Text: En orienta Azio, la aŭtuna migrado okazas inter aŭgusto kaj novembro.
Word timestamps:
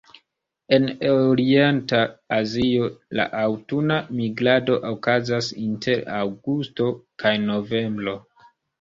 En 0.77 0.87
orienta 1.09 1.99
Azio, 2.37 2.89
la 3.21 3.27
aŭtuna 3.43 4.01
migrado 4.23 4.81
okazas 4.95 5.53
inter 5.69 6.05
aŭgusto 6.25 6.93
kaj 7.25 7.39
novembro. 7.49 8.23